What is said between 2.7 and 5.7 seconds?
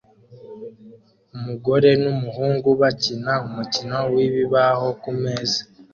bakina umukino wibibaho kumeza